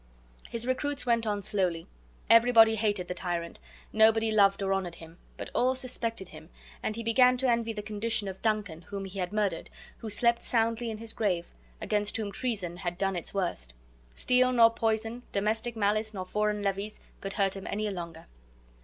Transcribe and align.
His 0.49 0.65
recruits 0.65 1.05
went 1.05 1.27
on 1.27 1.43
slowly. 1.43 1.85
Everybody 2.27 2.73
hated 2.73 3.07
the 3.07 3.13
tyrant; 3.13 3.59
nobody 3.93 4.31
loved 4.31 4.63
or 4.63 4.73
honored 4.73 4.95
him; 4.95 5.19
but 5.37 5.51
all 5.53 5.75
suspected 5.75 6.29
him; 6.29 6.49
and 6.81 6.95
he 6.95 7.03
began 7.03 7.37
to 7.37 7.47
envy 7.47 7.71
the 7.71 7.83
condition 7.83 8.27
of 8.27 8.41
Duncan, 8.41 8.81
whom 8.81 9.05
he 9.05 9.19
had 9.19 9.31
murdered, 9.31 9.69
who 9.99 10.09
slept 10.09 10.41
soundly 10.43 10.89
in 10.89 10.97
his 10.97 11.13
grave, 11.13 11.53
against 11.79 12.17
whom 12.17 12.31
treason 12.31 12.77
had 12.77 12.97
done 12.97 13.15
its 13.15 13.35
worst. 13.35 13.75
Steel 14.15 14.51
nor 14.51 14.71
poison, 14.71 15.21
domestic 15.31 15.75
malice 15.75 16.15
nor 16.15 16.25
foreign 16.25 16.63
levies, 16.63 16.99
could 17.19 17.33
hurt 17.33 17.55
him 17.55 17.67
any 17.67 17.87
longer. 17.91 18.25